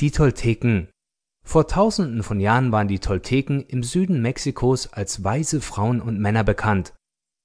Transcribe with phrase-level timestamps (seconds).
[0.00, 0.88] Die Tolteken
[1.46, 6.42] Vor tausenden von Jahren waren die Tolteken im Süden Mexikos als weise Frauen und Männer
[6.42, 6.94] bekannt.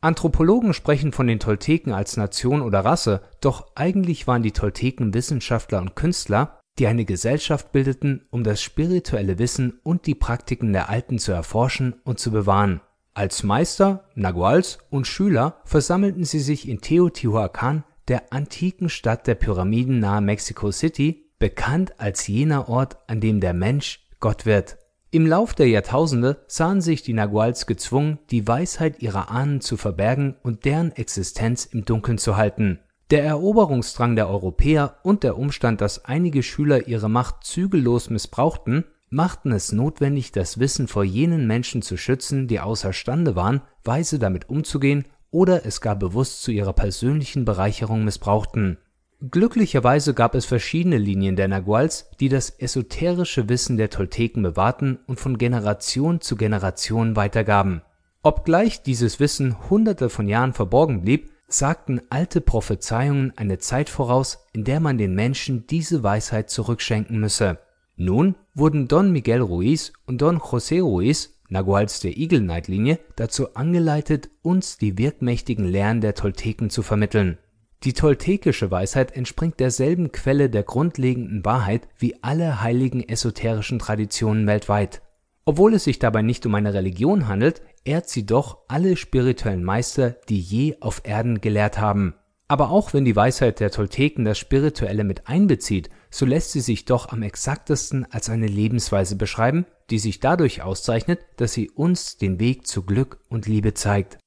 [0.00, 5.80] Anthropologen sprechen von den Tolteken als Nation oder Rasse, doch eigentlich waren die Tolteken Wissenschaftler
[5.80, 11.18] und Künstler, die eine Gesellschaft bildeten, um das spirituelle Wissen und die Praktiken der Alten
[11.18, 12.80] zu erforschen und zu bewahren.
[13.12, 19.98] Als Meister, Naguals und Schüler versammelten sie sich in Teotihuacan, der antiken Stadt der Pyramiden
[19.98, 24.78] nahe Mexico City, bekannt als jener Ort, an dem der Mensch Gott wird.
[25.10, 30.36] Im Lauf der Jahrtausende sahen sich die Naguals gezwungen, die Weisheit ihrer Ahnen zu verbergen
[30.42, 32.80] und deren Existenz im Dunkeln zu halten.
[33.10, 39.52] Der Eroberungsdrang der Europäer und der Umstand, dass einige Schüler ihre Macht zügellos missbrauchten, machten
[39.52, 45.04] es notwendig, das Wissen vor jenen Menschen zu schützen, die außerstande waren, weise damit umzugehen
[45.30, 48.78] oder es gar bewusst zu ihrer persönlichen Bereicherung missbrauchten
[49.22, 55.18] Glücklicherweise gab es verschiedene Linien der Naguals, die das esoterische Wissen der Tolteken bewahrten und
[55.18, 57.80] von Generation zu Generation weitergaben.
[58.22, 64.64] Obgleich dieses Wissen hunderte von Jahren verborgen blieb, sagten alte Prophezeiungen eine Zeit voraus, in
[64.64, 67.58] der man den Menschen diese Weisheit zurückschenken müsse.
[67.96, 73.54] Nun wurden Don Miguel Ruiz und Don José Ruiz, Naguals der Eagle Knight Linie, dazu
[73.54, 77.38] angeleitet, uns die wirkmächtigen Lehren der Tolteken zu vermitteln
[77.86, 85.02] die toltekische Weisheit entspringt derselben Quelle der grundlegenden Wahrheit wie alle heiligen esoterischen Traditionen weltweit.
[85.44, 90.16] Obwohl es sich dabei nicht um eine Religion handelt, ehrt sie doch alle spirituellen Meister,
[90.28, 92.16] die je auf Erden gelehrt haben.
[92.48, 96.86] Aber auch wenn die Weisheit der Tolteken das Spirituelle mit einbezieht, so lässt sie sich
[96.86, 102.40] doch am exaktesten als eine Lebensweise beschreiben, die sich dadurch auszeichnet, dass sie uns den
[102.40, 104.18] Weg zu Glück und Liebe zeigt.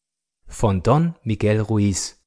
[0.47, 2.18] Von Don Miguel Ruiz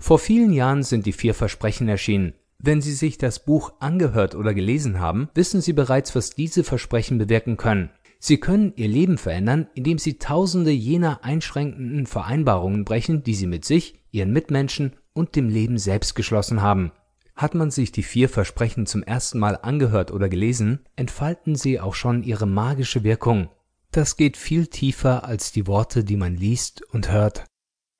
[0.00, 2.32] vor vielen Jahren sind die vier Versprechen erschienen.
[2.58, 7.18] Wenn Sie sich das Buch angehört oder gelesen haben, wissen Sie bereits, was diese Versprechen
[7.18, 7.90] bewirken können.
[8.18, 13.64] Sie können Ihr Leben verändern, indem Sie tausende jener einschränkenden Vereinbarungen brechen, die Sie mit
[13.64, 16.92] sich, Ihren Mitmenschen und dem Leben selbst geschlossen haben.
[17.36, 21.94] Hat man sich die vier Versprechen zum ersten Mal angehört oder gelesen, entfalten sie auch
[21.94, 23.48] schon ihre magische Wirkung.
[23.92, 27.46] Das geht viel tiefer als die Worte, die man liest und hört.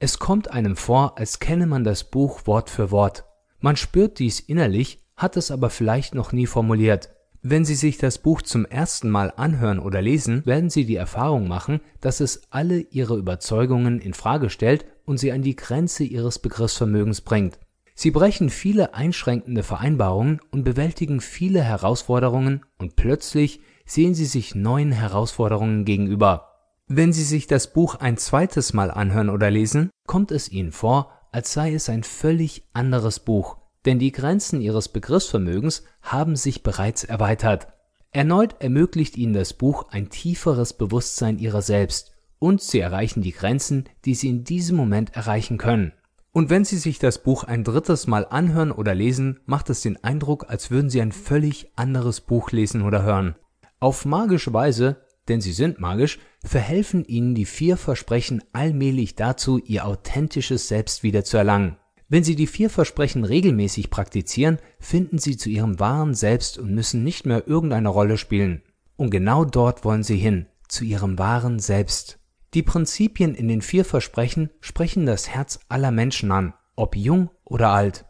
[0.03, 3.27] Es kommt einem vor, als kenne man das Buch Wort für Wort.
[3.61, 7.11] Man spürt dies innerlich, hat es aber vielleicht noch nie formuliert.
[7.43, 11.49] Wenn Sie sich das Buch zum ersten Mal anhören oder lesen, werden Sie die Erfahrung
[11.49, 16.39] machen, dass es alle Ihre Überzeugungen in Frage stellt und Sie an die Grenze Ihres
[16.39, 17.59] Begriffsvermögens bringt.
[17.95, 24.93] Sie brechen viele einschränkende Vereinbarungen und bewältigen viele Herausforderungen und plötzlich sehen Sie sich neuen
[24.93, 26.50] Herausforderungen gegenüber.
[26.93, 31.13] Wenn Sie sich das Buch ein zweites Mal anhören oder lesen, kommt es Ihnen vor,
[31.31, 37.05] als sei es ein völlig anderes Buch, denn die Grenzen Ihres Begriffsvermögens haben sich bereits
[37.05, 37.69] erweitert.
[38.11, 43.85] Erneut ermöglicht Ihnen das Buch ein tieferes Bewusstsein Ihrer selbst und Sie erreichen die Grenzen,
[44.05, 45.93] die Sie in diesem Moment erreichen können.
[46.33, 50.03] Und wenn Sie sich das Buch ein drittes Mal anhören oder lesen, macht es den
[50.03, 53.37] Eindruck, als würden Sie ein völlig anderes Buch lesen oder hören.
[53.79, 54.97] Auf magische Weise
[55.31, 61.25] denn sie sind magisch, verhelfen ihnen die vier Versprechen allmählich dazu, ihr authentisches Selbst wieder
[61.25, 61.77] zu erlangen.
[62.09, 67.05] Wenn sie die vier Versprechen regelmäßig praktizieren, finden sie zu ihrem wahren Selbst und müssen
[67.05, 68.63] nicht mehr irgendeine Rolle spielen.
[68.97, 72.19] Und genau dort wollen sie hin, zu ihrem wahren Selbst.
[72.53, 77.69] Die Prinzipien in den vier Versprechen sprechen das Herz aller Menschen an, ob jung oder
[77.69, 78.07] alt.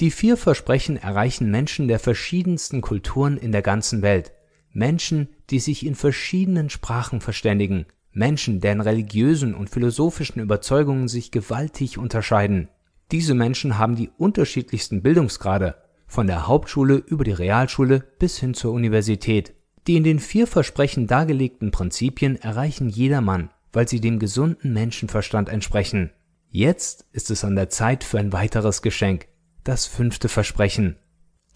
[0.00, 4.32] Die vier Versprechen erreichen Menschen der verschiedensten Kulturen in der ganzen Welt.
[4.76, 11.98] Menschen, die sich in verschiedenen Sprachen verständigen, Menschen, deren religiösen und philosophischen Überzeugungen sich gewaltig
[11.98, 12.68] unterscheiden.
[13.10, 15.76] Diese Menschen haben die unterschiedlichsten Bildungsgrade,
[16.06, 19.54] von der Hauptschule über die Realschule bis hin zur Universität.
[19.86, 26.10] Die in den vier Versprechen dargelegten Prinzipien erreichen jedermann, weil sie dem gesunden Menschenverstand entsprechen.
[26.50, 29.26] Jetzt ist es an der Zeit für ein weiteres Geschenk,
[29.64, 30.96] das fünfte Versprechen.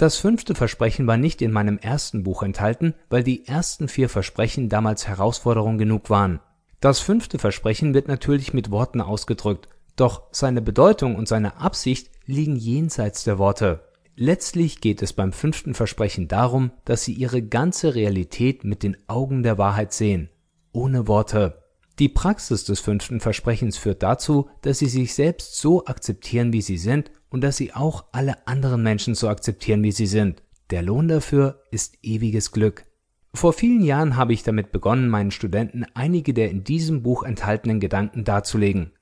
[0.00, 4.70] Das fünfte Versprechen war nicht in meinem ersten Buch enthalten, weil die ersten vier Versprechen
[4.70, 6.40] damals Herausforderung genug waren.
[6.80, 12.56] Das fünfte Versprechen wird natürlich mit Worten ausgedrückt, doch seine Bedeutung und seine Absicht liegen
[12.56, 13.84] jenseits der Worte.
[14.16, 19.42] Letztlich geht es beim fünften Versprechen darum, dass sie ihre ganze Realität mit den Augen
[19.42, 20.30] der Wahrheit sehen,
[20.72, 21.62] ohne Worte.
[21.98, 26.78] Die Praxis des fünften Versprechens führt dazu, dass sie sich selbst so akzeptieren, wie sie
[26.78, 30.42] sind und dass sie auch alle anderen Menschen so akzeptieren, wie sie sind.
[30.70, 32.84] Der Lohn dafür ist ewiges Glück.
[33.32, 37.80] Vor vielen Jahren habe ich damit begonnen, meinen Studenten einige der in diesem Buch enthaltenen
[37.80, 38.92] Gedanken darzulegen.